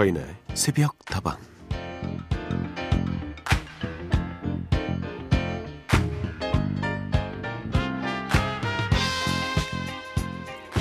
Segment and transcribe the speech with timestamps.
[0.00, 0.24] 서인의
[0.54, 1.36] 새벽 다방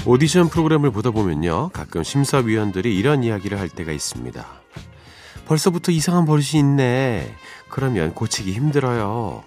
[0.06, 1.68] 오디션 프로그램을 보다 보면요.
[1.74, 4.46] 가끔 심사위원들이 이런 이야기를 할 때가 있습니다.
[5.48, 7.36] 벌써부터 이상한 버릇이 있네.
[7.68, 9.44] 그러면 고치기 힘들어요.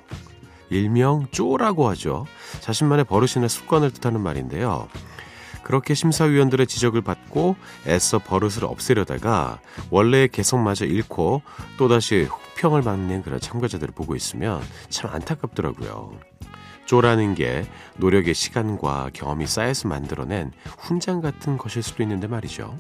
[0.69, 2.27] 일명 쪼라고 하죠.
[2.61, 4.89] 자신만의 버릇이나 습관을 뜻하는 말인데요.
[5.73, 9.59] 그렇게 심사위원들의 지적을 받고 애써 버릇을 없애려다가
[9.89, 11.41] 원래의 개성마저 잃고
[11.79, 16.13] 또다시 혹평을 받는 그런 참가자들을 보고 있으면 참 안타깝더라고요.
[16.85, 17.65] 쪼라는 게
[17.97, 22.77] 노력의 시간과 경험이 쌓여서 만들어낸 훈장 같은 것일 수도 있는데 말이죠.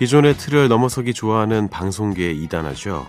[0.00, 3.06] 기존의 틀을 넘어서기 좋아하는 방송계의 이단하죠.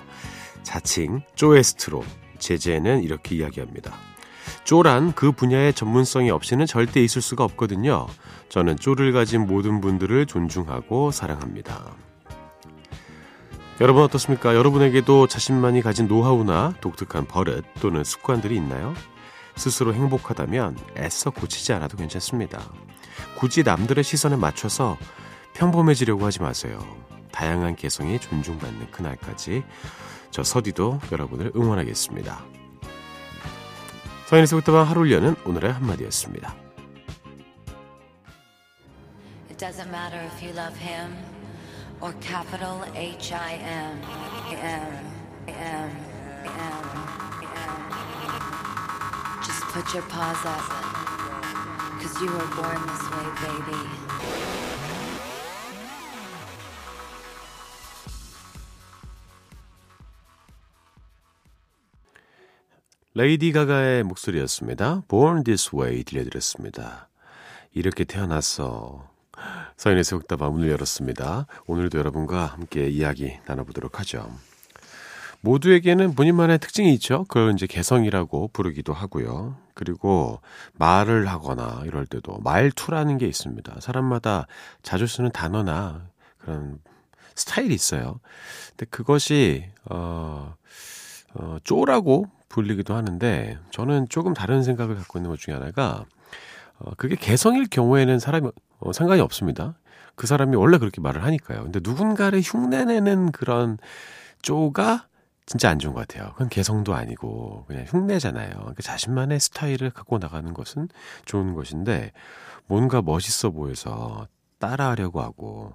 [0.61, 2.03] 자칭 쪼에스트로
[2.37, 3.93] 제재는 이렇게 이야기합니다.
[4.65, 8.07] 쪼란 그 분야의 전문성이 없이는 절대 있을 수가 없거든요.
[8.49, 11.95] 저는 쪼를 가진 모든 분들을 존중하고 사랑합니다.
[13.79, 14.53] 여러분 어떻습니까?
[14.53, 18.93] 여러분에게도 자신만이 가진 노하우나 독특한 버릇 또는 습관들이 있나요?
[19.55, 22.61] 스스로 행복하다면 애써 고치지 않아도 괜찮습니다.
[23.37, 24.97] 굳이 남들의 시선에 맞춰서
[25.61, 26.79] 평범해지려고 하지 마세요.
[27.31, 29.63] 다양한 개성이 존중받는 그날까지
[30.31, 32.43] 저 서디도 여러분을 응원하겠습니다.
[34.25, 36.55] 서인에서 부터 하루를 여는 오늘의 한마디였습니다.
[39.51, 41.15] It doesn't matter if you love him
[42.01, 44.01] or capital H I M
[44.49, 45.11] M
[45.47, 45.91] M
[46.55, 46.81] M
[49.43, 50.57] Just put your paws up
[52.01, 54.60] cause you were born this way baby
[63.21, 65.03] 레이디 가가의 목소리였습니다.
[65.07, 67.07] Born This Way 들려드렸습니다.
[67.71, 69.07] 이렇게 태어났어.
[69.77, 71.45] 서인의 새벽다방 문을 열었습니다.
[71.67, 74.27] 오늘도 여러분과 함께 이야기 나눠보도록 하죠.
[75.41, 77.25] 모두에게는 본인만의 특징이 있죠.
[77.25, 79.55] 그걸 이제 개성이라고 부르기도 하고요.
[79.75, 80.41] 그리고
[80.73, 83.81] 말을 하거나 이럴 때도 말투라는 게 있습니다.
[83.81, 84.47] 사람마다
[84.81, 86.07] 자주 쓰는 단어나
[86.39, 86.79] 그런
[87.35, 88.19] 스타일이 있어요.
[88.71, 90.55] 근데 그것이, 어,
[91.35, 96.05] 어, 쪼라고 불리기도 하는데 저는 조금 다른 생각을 갖고 있는 것 중에 하나가
[96.79, 99.75] 어, 그게 개성일 경우에는 사람이 어, 상관이 없습니다.
[100.15, 101.63] 그 사람이 원래 그렇게 말을 하니까요.
[101.63, 103.77] 근데 누군가를 흉내내는 그런
[104.41, 105.07] 쪼가
[105.45, 106.31] 진짜 안 좋은 것 같아요.
[106.33, 108.49] 그건 개성도 아니고 그냥 흉내잖아요.
[108.49, 110.89] 그러니까 자신만의 스타일을 갖고 나가는 것은
[111.25, 112.11] 좋은 것인데
[112.67, 114.27] 뭔가 멋있어 보여서
[114.59, 115.73] 따라하려고 하고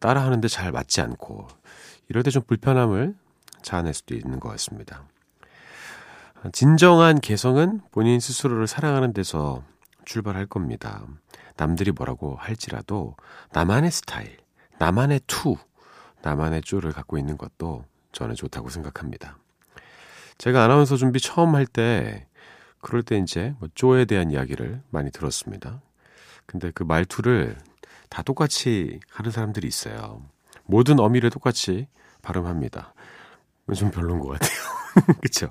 [0.00, 1.46] 따라하는데 잘 맞지 않고
[2.08, 3.14] 이럴 때 좀 불편함을
[3.62, 5.04] 자아낼 수도 있는 것 같습니다.
[6.52, 9.64] 진정한 개성은 본인 스스로를 사랑하는 데서
[10.04, 11.04] 출발할 겁니다.
[11.56, 13.16] 남들이 뭐라고 할지라도
[13.52, 14.36] 나만의 스타일,
[14.78, 15.56] 나만의 투,
[16.22, 19.38] 나만의 쪼를 갖고 있는 것도 저는 좋다고 생각합니다.
[20.38, 22.26] 제가 아나운서 준비 처음 할 때
[22.80, 25.80] 그럴 때 이제 뭐 쪼에 대한 이야기를 많이 들었습니다.
[26.44, 27.56] 근데 그 말투를
[28.08, 30.22] 다 똑같이 하는 사람들이 있어요.
[30.64, 31.88] 모든 어미를 똑같이
[32.22, 32.94] 발음합니다.
[33.74, 34.65] 좀 별론 것 같아요.
[35.22, 35.50] 그쵸?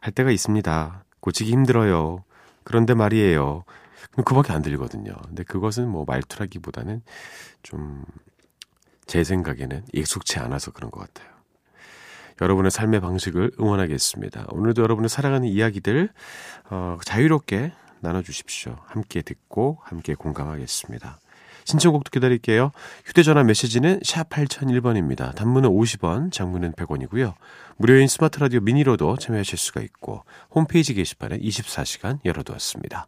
[0.00, 1.04] 할 때가 있습니다.
[1.20, 2.24] 고치기 힘들어요.
[2.64, 3.64] 그런데 말이에요.
[4.24, 5.14] 그밖에 안 들리거든요.
[5.26, 7.02] 근데 그것은 뭐 말투라기보다는
[7.62, 8.04] 좀
[9.06, 11.30] 제 생각에는 익숙치 않아서 그런 것 같아요.
[12.40, 14.46] 여러분의 삶의 방식을 응원하겠습니다.
[14.48, 16.08] 오늘도 여러분의 사랑하는 이야기들
[16.70, 18.78] 어, 자유롭게 나눠주십시오.
[18.86, 21.20] 함께 듣고 함께 공감하겠습니다.
[21.64, 22.72] 신청곡도 기다릴게요.
[23.04, 25.34] 휴대전화 메시지는 샵 8001번입니다.
[25.34, 27.34] 단문은 50원, 장문은 100원이고요.
[27.76, 30.24] 무료인 스마트 라디오 미니로도 참여하실 수가 있고
[30.54, 33.06] 홈페이지 게시판에 24시간 열어두었습니다.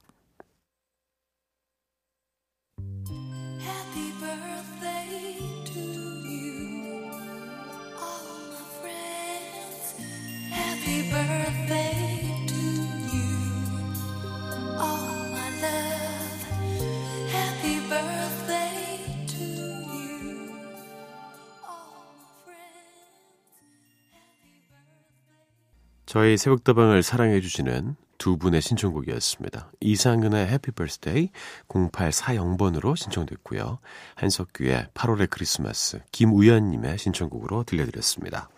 [26.14, 29.72] 저희 새벽다방을 사랑해주시는 두 분의 신청곡이었습니다.
[29.80, 31.30] 이상은의 해피 버스데이
[31.66, 33.80] 0840번으로 신청됐고요.
[34.14, 38.48] 한석규의 8월의 크리스마스 김우연님의 신청곡으로 들려드렸습니다.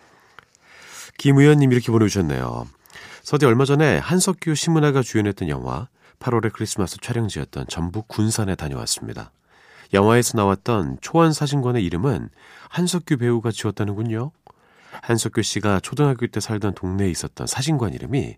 [1.17, 2.67] 김우연님 이렇게 보내주셨네요.
[3.23, 5.87] 서디 얼마 전에 한석규 시문화가 주연했던 영화
[6.19, 9.31] 8월의 크리스마스 촬영지였던 전북 군산에 다녀왔습니다.
[9.95, 12.29] 영화에서 나왔던 초원 사진관의 이름은
[12.69, 14.31] 한석규 배우가 지었다는군요.
[15.01, 18.37] 한석규 씨가 초등학교 때 살던 동네에 있었던 사진관 이름이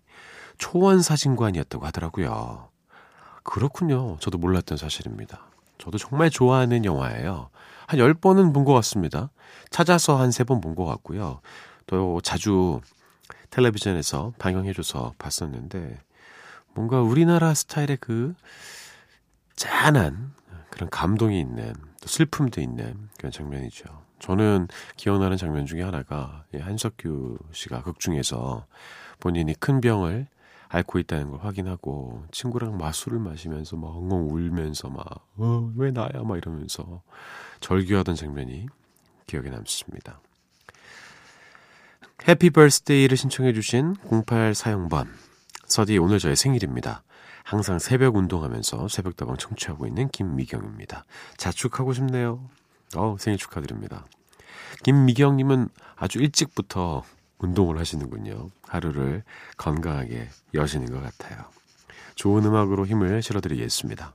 [0.58, 2.68] 초원 사진관이었다고 하더라고요.
[3.42, 4.16] 그렇군요.
[4.20, 5.46] 저도 몰랐던 사실입니다.
[5.78, 7.48] 저도 정말 좋아하는 영화예요.
[7.86, 9.30] 한 10번은 본 것 같습니다.
[9.70, 11.40] 찾아서 한 3번 본 것 같고요.
[11.86, 12.80] 또 자주
[13.50, 15.98] 텔레비전에서 방영해줘서 봤었는데,
[16.74, 18.34] 뭔가 우리나라 스타일의 그
[19.56, 20.32] 짠한
[20.70, 23.84] 그런 감동이 있는, 또 슬픔도 있는 그런 장면이죠.
[24.20, 28.66] 저는 기억나는 장면 중에 하나가 한석규 씨가 극 중에서
[29.18, 30.28] 본인이 큰 병을
[30.68, 35.04] 앓고 있다는 걸 확인하고 친구랑 마술을 마시면서 막 엉엉 울면서 막,
[35.36, 36.22] 어, 왜 나야?
[36.24, 37.02] 막 이러면서
[37.58, 38.66] 절규하던 장면이
[39.26, 40.20] 기억에 남습니다.
[42.28, 45.08] 해피 벌스데이를 신청해 주신 08사용번.
[45.66, 47.02] 서디 오늘 저의 생일입니다.
[47.42, 51.04] 항상 새벽 운동하면서 새벽다방 청취하고 있는 김미경입니다.
[51.36, 52.48] 자축하고 싶네요.
[52.96, 54.04] 어 생일 축하드립니다.
[54.82, 57.04] 김미경님은 아주 일찍부터
[57.38, 58.50] 운동을 하시는군요.
[58.66, 59.22] 하루를
[59.56, 61.44] 건강하게 여시는 것 같아요.
[62.14, 64.14] 좋은 음악으로 힘을 실어드리겠습니다.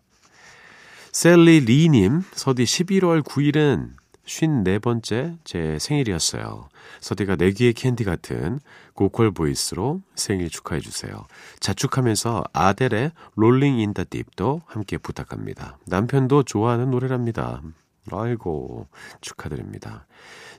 [1.12, 3.92] 셀리 리님, 서디 11월 9일은
[4.26, 6.68] 54번째 제 생일이었어요.
[7.00, 8.60] 서디가 내귀의 캔디 같은
[8.94, 11.26] 고퀄 voice로 생일 축하해 주세요.
[11.60, 15.78] 자축하면서 아델의 Rolling in the Deep도 함께 부탁합니다.
[15.86, 17.62] 남편도 좋아하는 노래랍니다.
[18.12, 18.88] 아이고
[19.22, 20.06] 축하드립니다.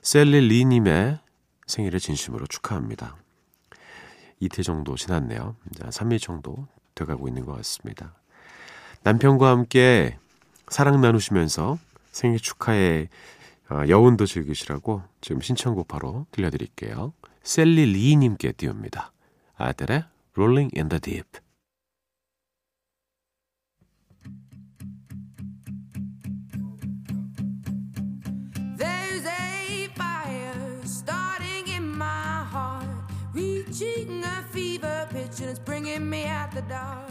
[0.01, 1.19] 셀리 리님의
[1.65, 3.15] 생일을 진심으로 축하합니다.
[4.39, 5.55] 이틀 정도 지났네요.
[5.71, 8.13] 이제 3일 정도 돼가고 있는 것 같습니다.
[9.03, 10.17] 남편과 함께
[10.69, 11.77] 사랑 나누시면서
[12.11, 13.09] 생일 축하의
[13.69, 17.13] 어, 여운도 즐기시라고 지금 신청곡 바로 들려드릴게요.
[17.43, 19.11] 셀리 리님께 띄웁니다.
[19.57, 20.05] 아들의
[20.35, 21.46] Rolling in the Deep.
[36.07, 37.06] me at the door.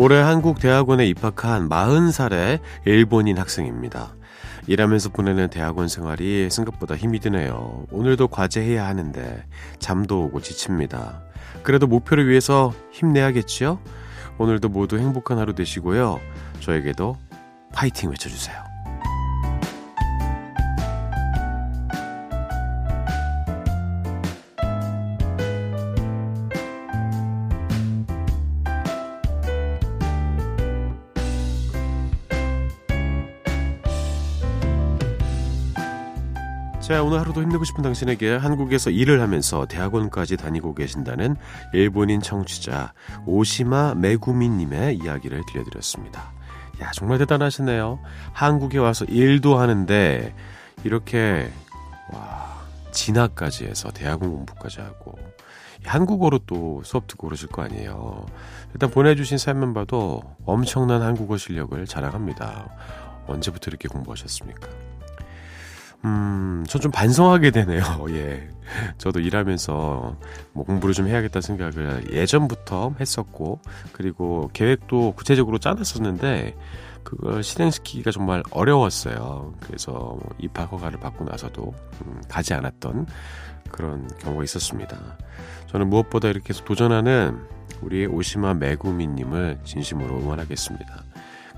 [0.00, 4.14] 올해 한국 대학원에 입학한 40살의 일본인 학생입니다.
[4.68, 7.84] 일하면서 보내는 대학원 생활이 생각보다 힘이 드네요.
[7.90, 9.44] 오늘도 과제해야 하는데
[9.80, 11.24] 잠도 오고 지칩니다.
[11.64, 13.80] 그래도 목표를 위해서 힘내야겠지요?
[14.38, 16.20] 오늘도 모두 행복한 하루 되시고요.
[16.60, 17.16] 저에게도
[17.72, 18.67] 파이팅 외쳐주세요.
[36.88, 41.36] 자, 오늘 하루도 힘내고 싶은 당신에게 한국에서 일을 하면서 대학원까지 다니고 계신다는
[41.74, 42.94] 일본인 청취자
[43.26, 46.32] 오시마 메구미님의 이야기를 들려드렸습니다.
[46.80, 47.98] 야, 정말 대단하시네요.
[48.32, 50.34] 한국에 와서 일도 하는데
[50.82, 51.52] 이렇게
[52.10, 55.18] 와, 진학까지 해서 대학원 공부까지 하고
[55.84, 58.24] 한국어로 또 수업 듣고 그러실 거 아니에요.
[58.72, 62.70] 일단 보내주신 사연만 봐도 엄청난 한국어 실력을 자랑합니다.
[63.26, 64.87] 언제부터 이렇게 공부하셨습니까?
[66.04, 67.82] 음, 전 좀 반성하게 되네요.
[68.10, 68.48] 예.
[68.98, 70.16] 저도 일하면서
[70.52, 73.60] 뭐 공부를 좀 해야겠다 생각을 예전부터 했었고,
[73.92, 76.54] 그리고 계획도 구체적으로 짜놨었는데,
[77.02, 79.54] 그걸 실행시키기가 정말 어려웠어요.
[79.60, 81.72] 그래서 입학 허가를 받고 나서도
[82.04, 83.06] 음, 가지 않았던
[83.70, 84.96] 그런 경우가 있었습니다.
[85.68, 87.38] 저는 무엇보다 이렇게 해서 도전하는
[87.80, 91.02] 우리 오시마 메구미님을 진심으로 응원하겠습니다.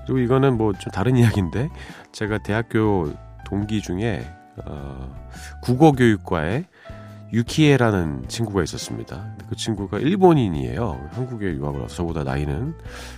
[0.05, 1.69] 그리고 이거는 뭐 좀 다른 이야기인데,
[2.13, 3.11] 제가 대학교
[3.51, 4.25] 동기 중에
[4.65, 5.13] 어,
[5.61, 6.63] 국어교육과에
[7.33, 9.35] 유키에라는 친구가 있었습니다.
[9.49, 11.09] 그 친구가 일본인이에요.
[11.11, 12.73] 한국에 유학을 와서 저보다 나이는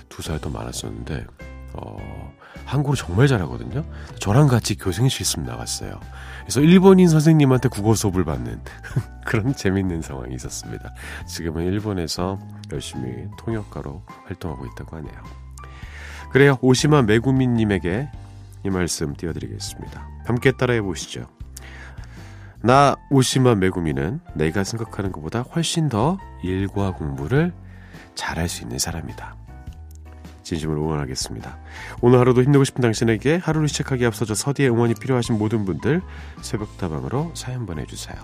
[0.09, 1.25] 두 살 더 많았었는데
[1.73, 2.33] 어,
[2.65, 3.83] 한국어 정말 잘하거든요.
[4.19, 5.99] 저랑 같이 교생 실 습 나갔어요.
[6.41, 8.59] 그래서 일본인 선생님한테 국어 수업을 받는
[9.25, 10.93] 그런 재밌는 상황이 있었습니다.
[11.27, 12.39] 지금은 일본에서
[12.71, 15.13] 열심히 통역가로 활동하고 있다고 하네요.
[16.31, 16.57] 그래요.
[16.61, 18.09] 오시마 메구미님에게
[18.65, 20.07] 이 말씀 띄워드리겠습니다.
[20.25, 21.27] 함께 따라해 보시죠.
[22.61, 27.53] 나 오시마 메구미는 내가 생각하는 것보다 훨씬 더 일과 공부를
[28.15, 29.35] 잘할 수 있는 사람이다.
[30.43, 31.57] 진심으로 응원하겠습니다.
[32.01, 36.01] 오늘 하루도 힘내고 싶은 당신에게 하루를 시작하기 앞서서 서디의 응원이 필요하신 모든 분들
[36.41, 38.17] 새벽다방으로 사연 보내주세요.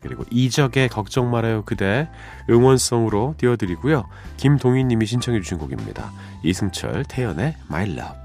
[0.00, 2.08] 그리고 이적의 걱정 말아요 그대
[2.50, 4.08] 응원성으로 띄워드리고요.
[4.36, 6.12] 김동희님이 신청해 주신 곡입니다.
[6.42, 8.23] 이승철 태연의 My Love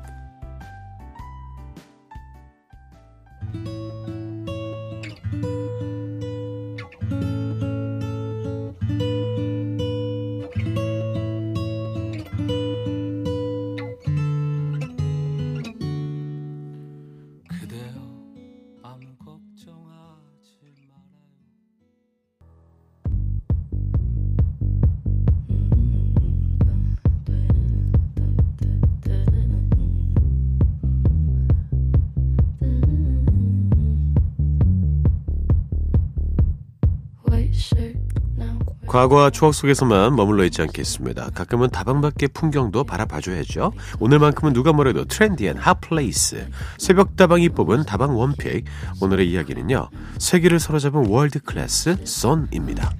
[38.90, 41.30] 과거와 추억 속에서만 머물러 있지 않겠습니다.
[41.36, 43.72] 가끔은 다방 밖의 풍경도 바라봐줘야죠.
[44.00, 48.66] 오늘만큼은 누가 뭐래도 트렌디한 핫플레이스 새벽 다방이 뽑은 다방 one pick
[49.00, 49.90] 오늘의 이야기는요.
[50.18, 52.92] 세계를 사로잡은 world class 손입니다.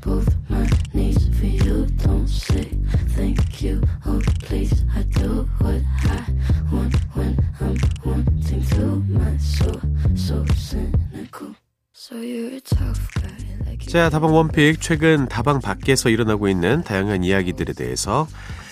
[13.90, 18.26] 자, 다방 one pick 최근 다방 밖에서 일어나고 있는 다양한 이야기들에 대해서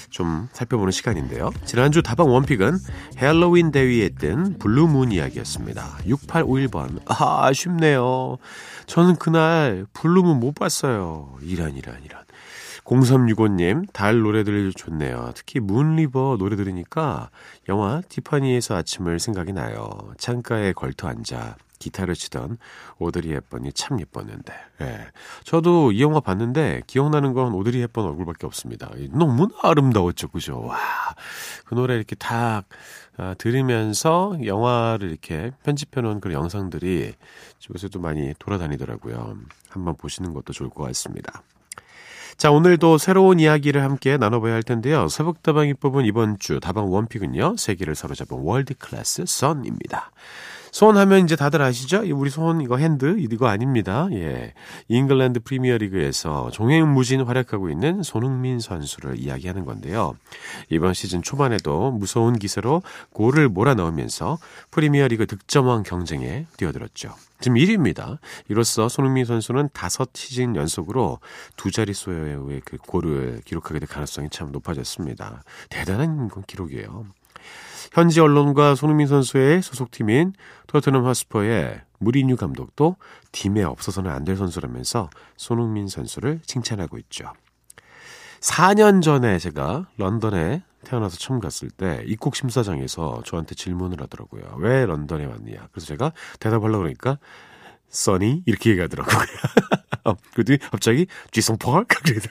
[0.10, 1.52] 좀 살펴보는 시간인데요.
[1.66, 2.78] 지난주 다방 one pick은
[3.18, 5.98] 핼러윈 데이에 뜬 blue moon 이야기였습니다.
[6.06, 7.02] 6851번.
[7.08, 8.38] 아, 아쉽네요.
[8.86, 11.36] 저는 그날 blue moon 못 봤어요.
[11.42, 12.24] 이란, 이란, 이란.
[12.86, 15.34] 0365님, 달 노래들 좋네요.
[15.36, 17.30] 특히 Moon River 노래 들으니까
[17.68, 19.90] 영화 티파니에서 아침을 생각이 나요.
[20.18, 22.58] 창가에 걸터 앉아 기타를 치던
[23.00, 24.54] 오드리 헵번이 참 예뻤는데.
[24.82, 25.08] 예.
[25.44, 28.90] 저도 이 영화 봤는데 기억나는 건 오드리 헵번 얼굴밖에 없습니다.
[29.12, 30.62] 너무나 아름다웠죠, 그죠?
[30.62, 30.78] 와,
[31.66, 32.66] 그 노래 이렇게 딱
[33.18, 37.14] 아, 들으면서 영화를 이렇게 편집해 놓은 그런 영상들이
[37.60, 39.38] 웹에서도 많이 돌아다니더라고요.
[39.70, 41.42] 한번 보시는 것도 좋을 것 같습니다.
[42.38, 45.08] 자, 오늘도 새로운 이야기를 함께 나눠봐야 할 텐데요.
[45.08, 47.56] 새벽다방이 뽑은 이번 주 다방 one pick은요.
[47.58, 50.12] 세계를 사로잡은 world class 손입니다.
[50.78, 52.04] 손 하면 이제 다들 아시죠?
[52.14, 54.08] 우리 손 이거 hand 이거 아닙니다.
[54.12, 54.54] 예.
[54.90, 60.16] 잉글랜드 프리미어리그에서 종횡무진 활약하고 있는 손흥민 선수를 이야기하는 건데요.
[60.70, 64.38] 이번 시즌 초반에도 무서운 기세로 골을 몰아넣으면서
[64.70, 67.12] 프리미어리그 득점왕 경쟁에 뛰어들었죠.
[67.40, 68.20] 지금 1위입니다.
[68.48, 71.18] 이로써 손흥민 선수는 다섯 시즌 연속으로
[71.56, 75.42] 두 자릿수의 그 골을 기록하게 될 가능성이 참 높아졌습니다.
[75.72, 77.08] 대단한 기록이에요.
[77.94, 80.34] 현지 언론과 손흥민 선수의 소속팀인
[80.68, 82.96] 토트넘 하스퍼의 무리뉴 감독도
[83.32, 87.32] 팀에 없어서는 안 될 선수라면서 손흥민 선수를 칭찬하고 있죠.
[88.42, 94.56] 4년 전에 제가 런던에 태어나서 처음 갔을 때 입국 심사장에서 저한테 질문을 하더라고요.
[94.60, 95.68] 왜 런던에 왔느냐.
[95.72, 97.18] 그래서 제가 대답하려고 그러니까
[97.90, 99.18] 써니 이렇게 얘기하더라고요.
[100.34, 102.30] 그랬더니 갑자기 쥐성 파크 그래서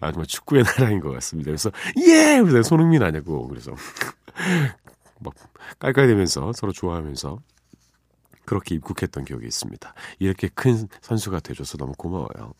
[0.00, 1.48] 아 정말 축구의 나라인 것 같습니다.
[1.48, 1.70] 그래서
[2.06, 3.72] 예 그래서 손흥민 아냐고 그래서
[5.20, 5.34] 막
[5.78, 7.38] 깔깔대면서 서로 좋아하면서
[8.44, 9.94] 그렇게 입국했던 기억이 있습니다.
[10.18, 12.54] 이렇게 큰 선수가 돼줘서 너무 고마워요.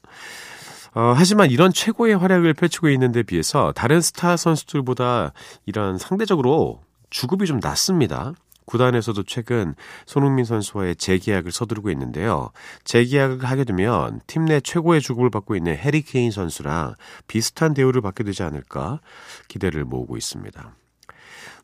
[0.95, 5.33] 어, 하지만 이런 최고의 활약을 펼치고 있는데 비해서 다른 스타 선수들보다
[5.67, 8.35] 이런 상대적으로 주급이 좀 낮습니다.
[8.67, 9.75] 구단에서도 최근
[10.07, 12.51] 손흥민 선수와의 재계약을 서두르고 있는데요.
[12.85, 16.95] 재계약을 하게 되면 팀 내 최고의 주급을 받고 있는 해리 케인 선수랑
[17.27, 19.01] 비슷한 대우를 받게 되지 않을까
[19.49, 20.75] 기대를 모으고 있습니다.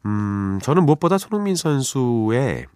[0.07, 2.67] 음, 저는 무엇보다 손흥민 선수의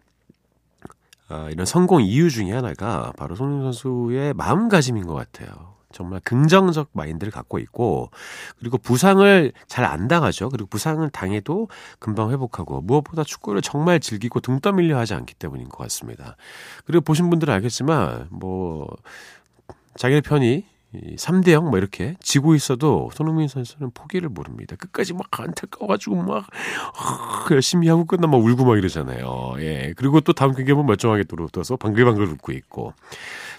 [1.30, 5.70] 어, 이런 성공 이유 중에 하나가 바로 손흥민 선수의 마음가짐인 것 같아요.
[5.92, 8.10] 정말 긍정적 마인드를 갖고 있고
[8.58, 10.48] 그리고 부상을 잘 안 당하죠.
[10.48, 11.68] 그리고 부상을 당해도
[11.98, 16.36] 금방 회복하고 무엇보다 축구를 정말 즐기고 등 떠밀려 하지 않기 때문인 것 같습니다.
[16.84, 18.88] 그리고 보신 분들은 알겠지만 뭐
[19.96, 24.74] 자기네 편이 3대 0뭐 이렇게 지고 있어도 손흥민 선수는 포기를 모릅니다.
[24.76, 26.46] 끝까지 막 안타까워가지고 막
[27.52, 29.54] 열심히 하고 끝나면 막 울고 막 이러잖아요.
[29.58, 29.94] 예.
[29.96, 32.92] 그리고 또 다음 경기에 보면 멀쩡하게 또어서 방글방글 웃고 있고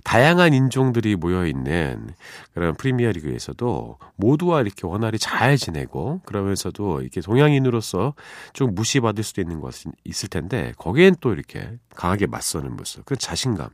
[0.03, 2.09] 다양한 인종들이 모여 있는
[2.53, 8.13] 그런 프리미어 리그에서도 모두와 이렇게 원활히 잘 지내고 그러면서도 이렇게 동양인으로서
[8.53, 13.69] 좀 무시받을 수도 있는 것이 있을 텐데 거기엔 또 이렇게 강하게 맞서는 모습, 그 자신감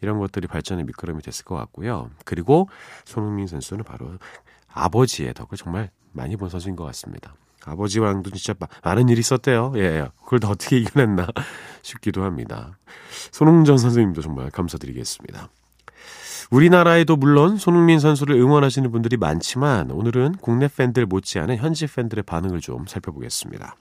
[0.00, 2.10] 이런 것들이 발전의 밑거름이 됐을 것 같고요.
[2.24, 2.68] 그리고
[3.04, 4.18] 손흥민 선수는 바로
[4.72, 7.34] 아버지의 덕을 정말 많이 본 선수인 것 같습니다.
[7.64, 9.72] 아버지와랑도 진짜 많은 일이 있었대요.
[9.76, 11.28] 예, 그걸 다 어떻게 이겨냈나
[11.82, 12.78] 싶기도 합니다.
[13.32, 15.48] 손흥전 선생님도 정말 감사드리겠습니다.
[16.50, 22.86] 우리나라에도 물론 손흥민 선수를 응원하시는 분들이 많지만 오늘은 국내 팬들 못지않은 현지 팬들의 반응을 좀
[22.86, 23.76] 살펴보겠습니다.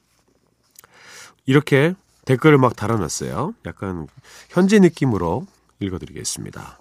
[1.46, 1.94] 이렇게
[2.26, 3.54] 댓글을 막 달아놨어요.
[3.66, 4.08] 약간
[4.50, 5.46] 현지 느낌으로
[5.80, 6.80] 읽어드리겠습니다.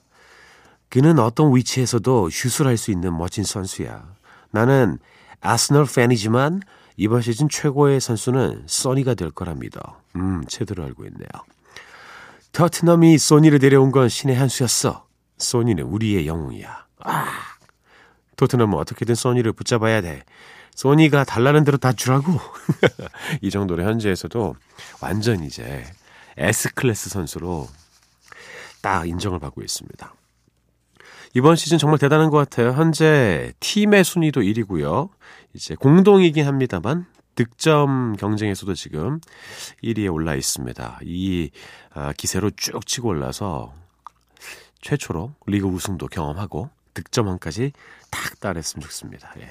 [0.92, 4.14] 그는 어떤 위치에서도 슛을 할 수 있는 멋진 선수야.
[4.50, 4.98] 나는
[5.40, 6.60] 아스널 팬이지만
[6.98, 9.96] 이번 시즌 최고의 선수는 소니가 될 거랍니다.
[10.16, 11.26] 음, 제대로 알고 있네요.
[12.52, 15.06] 터트넘이 소니를 데려온 건 신의 한 수였어.
[15.38, 16.86] 소니는 우리의 영웅이야.
[17.04, 17.26] 아,
[18.36, 20.22] 토트넘은 어떻게든 소니를 붙잡아야 돼.
[20.74, 22.38] 소니가 달라는 대로 다 주라고.
[23.40, 24.54] 이 정도로 현지에서도
[25.00, 25.84] 완전 이제
[26.36, 27.66] S클래스 선수로
[28.82, 30.12] 딱 인정을 받고 있습니다.
[31.34, 32.72] 이번 시즌 정말 대단한 것 같아요.
[32.72, 35.08] 현재 팀의 순위도 1위고요.
[35.54, 39.18] 이제 공동이긴 합니다만 득점 경쟁에서도 지금
[39.82, 41.00] 1위에 올라 있습니다.
[41.04, 41.50] 이
[41.94, 43.72] 아, 기세로 쭉 치고 올라서
[44.82, 47.72] 최초로 리그 우승도 경험하고 득점왕까지
[48.10, 49.32] 딱 따냈으면 좋겠습니다.
[49.38, 49.48] 예.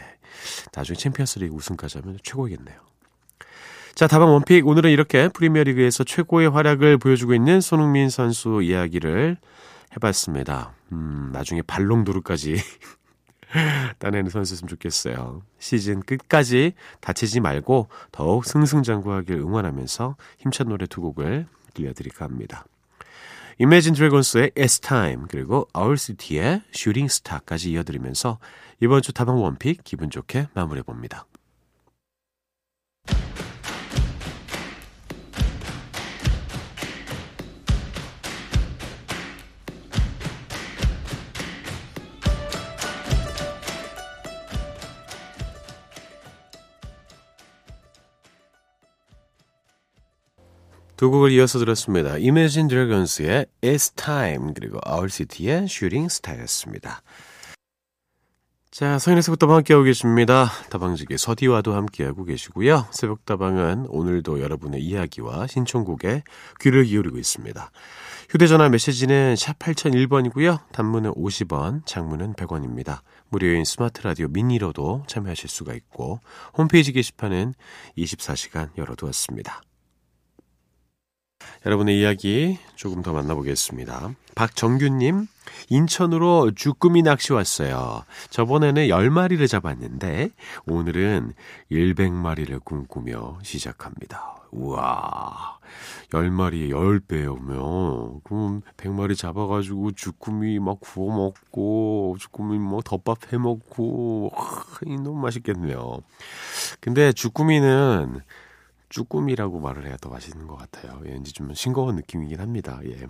[0.73, 2.77] 나중에 챔피언스 리그 우승까지 하면 최고겠네요.
[3.95, 4.67] 자, 다방 one pick.
[4.67, 9.37] 오늘은 이렇게 프리미어 리그에서 최고의 활약을 보여주고 있는 손흥민 선수 이야기를
[9.95, 10.73] 해봤습니다.
[10.91, 12.57] 음, 나중에 발롱도르까지
[13.99, 15.41] 따내는 선수였으면 좋겠어요.
[15.59, 22.65] 시즌 끝까지 다치지 말고 더욱 승승장구하길 응원하면서 힘찬 노래 두 곡을 들려드릴까 합니다.
[23.59, 28.39] Imagine Dragons의 It's Time 그리고 Our City의 Shooting Star까지 이어드리면서
[28.79, 31.25] 이번 주 다방 원픽 기분 좋게 마무리해 봅니다.
[51.01, 52.11] 두 곡을 이어서 들었습니다.
[52.11, 57.01] Imagine Dragons의 It's Time 그리고 Our City의 Shooting Star였습니다.
[58.69, 60.45] 자, 서인에서부터 함께하고 계십니다.
[60.69, 62.85] 다방지기 서디와도 함께하고 계시고요.
[62.91, 66.21] 새벽다방은 오늘도 여러분의 이야기와 신청곡에
[66.59, 67.71] 귀를 기울이고 있습니다.
[68.29, 70.71] 휴대전화 메시지는 샵 8001번이고요.
[70.71, 72.99] 단문은 50원, 장문은 100원입니다.
[73.29, 76.19] 무료인 스마트 라디오 미니로도 참여하실 수가 있고
[76.55, 77.55] 홈페이지 게시판은
[77.97, 79.63] 24시간 열어두었습니다.
[81.65, 84.11] 여러분의 이야기 조금 더 만나보겠습니다.
[84.35, 85.27] 박정규님,
[85.69, 88.03] 인천으로 주꾸미 낚시 왔어요.
[88.29, 90.31] 저번에는 10마리를 잡았는데,
[90.67, 91.33] 오늘은
[91.71, 94.37] 100마리를 꿈꾸며 시작합니다.
[94.51, 95.59] 우와,
[96.09, 104.33] 10마리에 10배우면, 그럼 100마리 잡아가지고 주꾸미 막 구워 먹고, 주꾸미 뭐 덮밥 해 먹고,
[105.03, 105.99] 너무 맛있겠네요.
[106.79, 108.21] 근데 주꾸미는
[108.91, 111.01] 쭈꾸미라고 말을 해야 더 맛있는 것 같아요.
[111.05, 112.79] 예, 왠지 좀 싱거운 느낌이긴 합니다.
[112.85, 113.07] 예.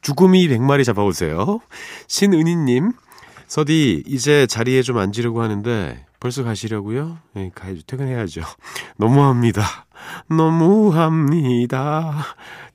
[0.00, 1.60] 쭈꾸미 100마리 잡아오세요.
[2.08, 2.92] 신은희님,
[3.46, 7.18] 서디, 이제 자리에 좀 앉으려고 하는데, 벌써 가시려고요?
[7.34, 7.82] 예, 가야죠.
[7.84, 8.42] 퇴근해야죠.
[8.96, 9.64] 너무합니다.
[10.28, 12.14] 너무합니다.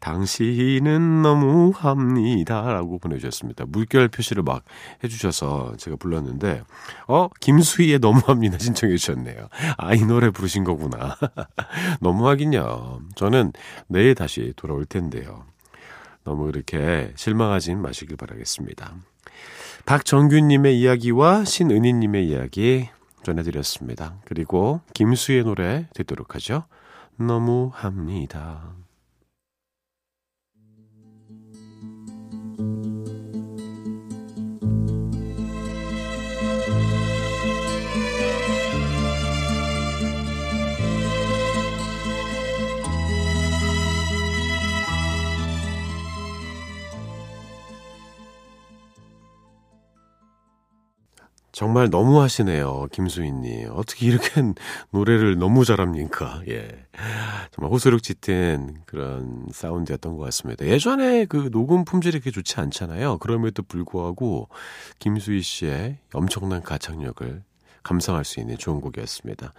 [0.01, 2.73] 당신은 너무합니다.
[2.73, 3.63] 라고 보내주셨습니다.
[3.69, 4.65] 물결 표시를 막
[5.01, 6.63] 해주셔서 제가 불렀는데,
[7.07, 7.29] 어?
[7.39, 8.57] 김수희의 너무합니다.
[8.57, 9.47] 신청해 주셨네요.
[9.77, 11.15] 아, 이 노래 부르신 거구나.
[12.01, 12.99] 너무하긴요.
[13.15, 13.53] 저는
[13.87, 15.45] 내일 다시 돌아올 텐데요.
[16.25, 18.93] 너무 이렇게 실망하진 마시길 바라겠습니다.
[19.85, 22.89] 박정균님의 이야기와 신은희님의 이야기
[23.27, 24.15] 전해드렸습니다.
[24.23, 26.63] 그리고 김수의 노래 듣도록 하죠.
[27.17, 28.73] 너무 합니다.
[51.57, 52.85] 정말 너무 하시네요.
[52.91, 53.71] 김수희님.
[53.71, 54.29] 어떻게 이렇게
[54.93, 56.43] 노래를 너무 잘합니까?
[56.47, 56.85] 예.
[57.49, 60.67] 정말 호소력 짙은 그런 사운드였던 것 같습니다.
[60.67, 63.17] 예전에 그 녹음 품질이 그렇게 좋지 않잖아요.
[63.17, 64.49] 그럼에도 불구하고
[64.99, 67.41] 김수희 씨의 엄청난 가창력을
[67.81, 69.51] 감상할 수 있는 좋은 곡이었습니다.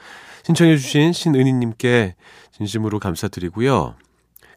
[0.45, 2.15] 신청해주신 신은희님께
[2.53, 3.97] 진심으로 감사드리고요.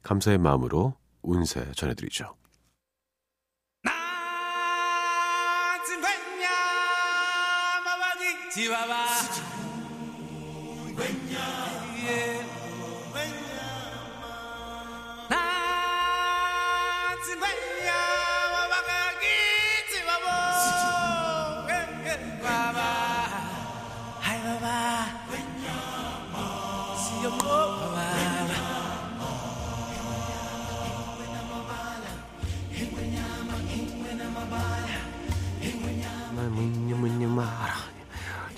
[0.04, 2.36] 감사의 마음으로 운세 전해드리죠.
[8.54, 9.51] Chihuahua.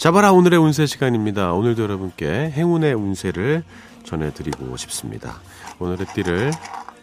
[0.03, 1.53] 자바라 오늘의 운세 시간입니다.
[1.53, 3.63] 오늘도 여러분께 행운의 운세를
[4.03, 5.39] 전해드리고 싶습니다.
[5.79, 6.51] 오늘의 띠를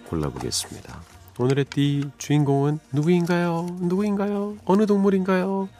[0.09, 1.01] 골라보겠습니다.
[1.39, 3.79] 오늘의 띠 주인공은 누구인가요?
[3.81, 4.59] 누구인가요?
[4.67, 5.71] 어느 동물인가요?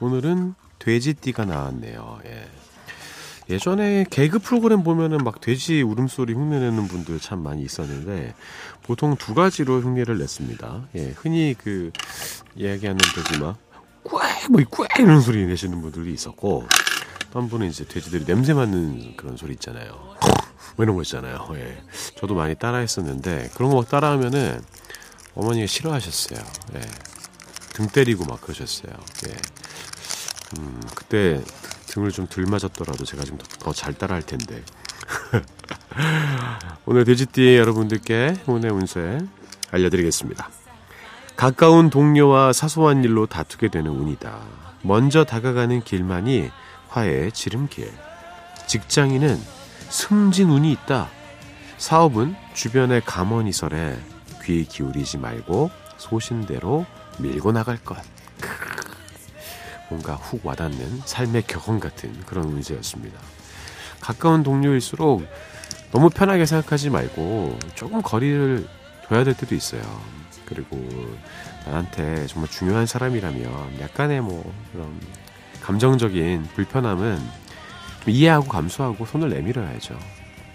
[0.00, 2.20] 오늘은 돼지띠가 나왔네요.
[2.24, 2.48] 예.
[3.50, 8.34] 예전에 개그 프로그램 보면은 막 돼지 울음소리 흉내내는 분들 참 많이 있었는데
[8.84, 10.88] 보통 두 가지로 흉내를 냈습니다.
[10.96, 11.90] 예, 흔히 그
[12.56, 13.58] 이야기하는 돼지 막
[14.04, 16.66] 꽥, 뭐, 꽥 이런 소리 내시는 분들이 있었고,
[17.32, 20.16] 또한 분은 이제 돼지들이 냄새 맡는 그런 소리 있잖아요.
[20.76, 21.46] 뭐 이런 거 있잖아요.
[21.54, 21.82] 예.
[22.18, 24.60] 저도 많이 따라 했었는데, 그런 거 막 따라 하면은
[25.34, 26.40] 어머니가 싫어하셨어요.
[26.74, 26.80] 예.
[27.74, 28.92] 등 때리고 막 그러셨어요.
[29.28, 29.36] 예.
[30.58, 31.40] 음, 그때
[31.86, 34.62] 등을 좀 덜 맞았더라도 제가 좀 더 잘 따라 할 텐데.
[36.86, 39.18] 오늘 돼지띠 여러분들께 오늘 운세
[39.70, 40.50] 알려드리겠습니다.
[41.40, 44.40] 가까운 동료와 사소한 일로 다투게 되는 운이다.
[44.82, 46.50] 먼저 다가가는 길만이
[46.90, 47.90] 화해의 지름길.
[48.66, 49.40] 직장인은
[49.88, 51.08] 승진 운이 있다.
[51.78, 53.98] 사업은 주변의 감언이설에
[54.44, 56.84] 귀 기울이지 말고 소신대로
[57.20, 57.96] 밀고 나갈 것.
[59.88, 63.18] 뭔가 훅 와닿는 삶의 격언 같은 그런 운세였습니다.
[63.98, 65.26] 가까운 동료일수록
[65.90, 68.68] 너무 편하게 생각하지 말고 조금 거리를
[69.08, 70.19] 둬야 될 때도 있어요.
[70.50, 70.76] 그리고
[71.66, 75.00] 나한테 정말 중요한 사람이라면 약간의 뭐 그런
[75.62, 77.18] 감정적인 불편함은
[78.04, 79.98] 좀 이해하고 감수하고 손을 내밀어야죠.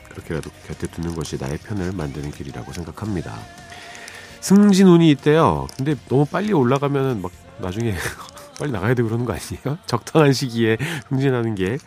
[0.09, 3.35] 그렇게라도 곁에 두는 것이 나의 편을 만드는 길이라고 생각합니다.
[4.41, 5.67] 승진운이 있대요.
[5.75, 7.95] 근데 너무 빨리 올라가면은 막 나중에
[8.59, 9.79] 빨리 나가야 되고 그러는 거 아니에요?
[9.87, 10.77] 적당한 시기에
[11.09, 11.77] 승진하는 게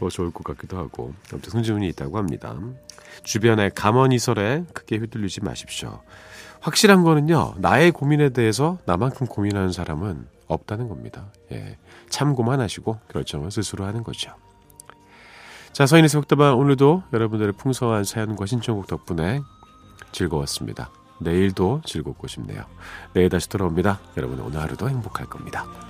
[0.00, 1.12] 더 좋을 것 같기도 하고.
[1.30, 2.56] 아무튼 승진운이 있다고 합니다.
[3.22, 6.00] 주변의 감언이설에 크게 휘둘리지 마십시오.
[6.60, 11.26] 확실한 거는요, 나의 고민에 대해서 나만큼 고민하는 사람은 없다는 겁니다.
[11.52, 11.78] 예.
[12.08, 14.32] 참고만 하시고 결정을 스스로 하는 거죠.
[15.72, 19.40] 자, 서인의 새벽다방 오늘도 여러분들의 풍성한 사연과 신청곡 덕분에
[20.12, 20.90] 즐거웠습니다.
[21.20, 22.64] 내일도 즐겁고 싶네요.
[23.14, 24.00] 내일 다시 돌아옵니다.
[24.16, 25.89] 여러분 오늘 하루도 행복할 겁니다.